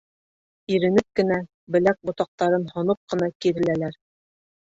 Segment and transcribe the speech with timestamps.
[0.75, 1.35] Иренеп кенә,
[1.75, 4.01] беләк-ботаҡтарын һоноп ҡына киреләләр.